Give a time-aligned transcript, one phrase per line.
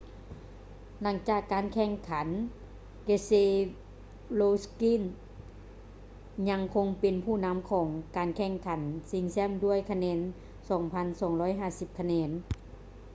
[1.01, 2.27] ຫຼັງຈາກການແຂ່ງຂັນ
[3.07, 4.93] keselowski
[6.49, 8.79] ຍັງຄົງເປັນຜູ້ນຳຂອງການແຂ່ງຂັນ
[9.11, 10.19] ຊິງແຊັມດ້ວຍຄະແນນ
[11.27, 12.29] 2,250 ຄະແນນ